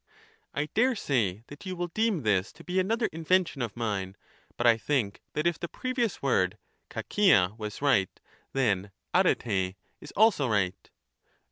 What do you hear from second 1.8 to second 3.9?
deem this to be another invention of